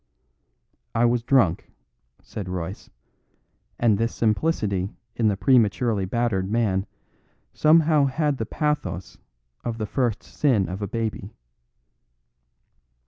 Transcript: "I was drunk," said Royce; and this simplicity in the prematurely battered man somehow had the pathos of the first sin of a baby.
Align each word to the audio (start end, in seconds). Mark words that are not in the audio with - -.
"I 0.95 1.05
was 1.05 1.21
drunk," 1.21 1.69
said 2.23 2.49
Royce; 2.49 2.89
and 3.77 3.99
this 3.99 4.15
simplicity 4.15 4.95
in 5.15 5.27
the 5.27 5.37
prematurely 5.37 6.05
battered 6.05 6.49
man 6.49 6.87
somehow 7.53 8.05
had 8.05 8.39
the 8.39 8.47
pathos 8.47 9.19
of 9.63 9.77
the 9.77 9.85
first 9.85 10.23
sin 10.23 10.67
of 10.69 10.81
a 10.81 10.87
baby. 10.87 11.35